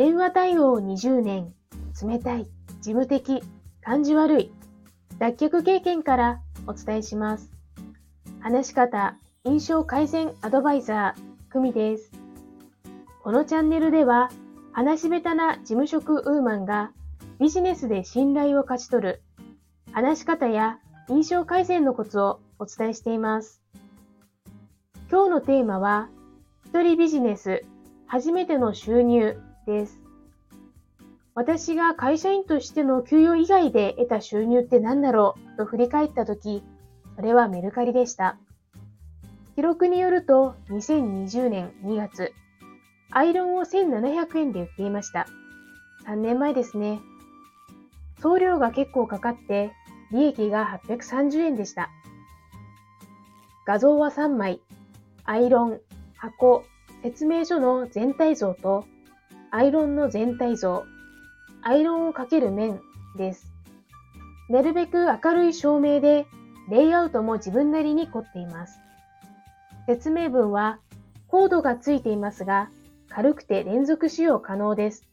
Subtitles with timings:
[0.00, 1.52] 電話対応20年、
[2.02, 2.44] 冷たい、
[2.80, 3.42] 事務的、
[3.82, 4.52] 感じ悪い、
[5.18, 7.52] 脱却経験からお伝えします。
[8.40, 12.12] 話し方、印象改善アドバイザー、久美です。
[13.22, 14.30] このチャンネルでは、
[14.72, 16.92] 話し下手な事務職ウーマンが
[17.38, 19.22] ビジネスで信頼を勝ち取る、
[19.92, 20.78] 話し方や
[21.10, 23.60] 印象改善のコツをお伝えしています。
[25.10, 26.08] 今日のテーマは、
[26.64, 27.66] 一人ビジネス、
[28.06, 29.36] 初めての収入。
[29.70, 30.00] です。
[31.34, 36.62] 私が会社員としての給与以外で得た収入って何だろうと振り返ったとき、
[37.16, 38.36] それはメルカリでした。
[39.54, 42.32] 記録によると2020年2月、
[43.10, 45.26] アイロンを1700円で売っていました。
[46.06, 47.00] 3年前ですね。
[48.20, 49.72] 送料が結構かかって
[50.12, 51.90] 利益が830円でした。
[53.66, 54.60] 画像は3枚、
[55.24, 55.80] アイロン、
[56.16, 56.64] 箱、
[57.02, 58.84] 説明書の全体像と、
[59.52, 60.84] アイロンの全体像、
[61.62, 62.80] アイロンをかける面
[63.16, 63.52] です。
[64.48, 66.26] なるべく明るい照明で、
[66.68, 68.80] レイアウトも自分なりに凝っています。
[69.86, 70.78] 説明文は、
[71.26, 72.70] コードがついていますが、
[73.08, 75.04] 軽くて連続使用可能です。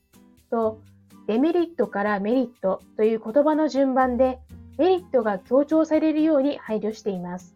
[0.52, 0.80] と、
[1.26, 4.40] デメリットからメリットという言葉の順番で、
[4.78, 7.56] メリットが強調されるように配慮しています。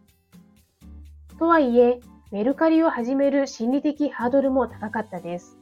[1.38, 2.00] とはいえ、
[2.32, 5.61] メルカリを始める心理的ハードルも高かったです。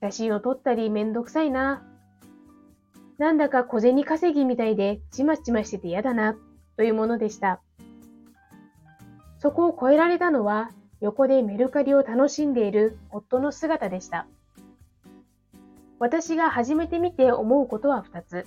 [0.00, 1.82] 写真を撮ったりめんどくさいな。
[3.18, 6.36] なんだか小銭稼ぎみたいでちまちましてて嫌だな、
[6.76, 7.60] というものでした。
[9.38, 14.26] そこを超えられたのは、横でメルカリを楽しんでいる夫の姿でした。
[15.98, 18.46] 私が始めてみて思うことは2つ。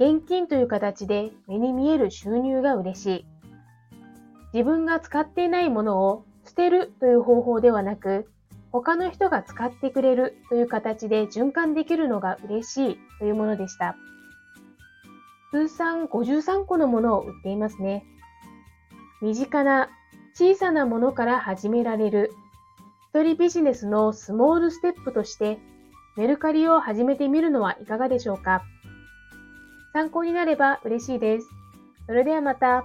[0.00, 3.26] 現金という形で目に見える収入が嬉しい。
[4.54, 8.30] 自分が使っていないものを捨てるという方法ではなく、
[8.74, 13.94] 他の人が使ってくれるという形で循環できるのが嬉しいというものでした。
[15.52, 18.04] 通算53個のものを売っていますね。
[19.22, 19.90] 身近な
[20.34, 22.32] 小さなものから始められる
[23.10, 25.60] 一人ビジネスのスモールステップとして
[26.16, 28.64] メルカリを始めてみるのはいかがでしょうか
[29.92, 31.46] 参考になれば嬉しいです。
[32.06, 32.84] それではまた。